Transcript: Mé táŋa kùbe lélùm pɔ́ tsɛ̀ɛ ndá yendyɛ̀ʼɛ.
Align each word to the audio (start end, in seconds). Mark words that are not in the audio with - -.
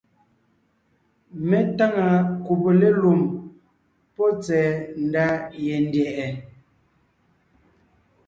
Mé 1.47 1.59
táŋa 1.77 2.07
kùbe 2.45 2.71
lélùm 2.81 3.21
pɔ́ 4.15 4.29
tsɛ̀ɛ 4.43 4.65
ndá 5.03 5.25
yendyɛ̀ʼɛ. 5.65 6.27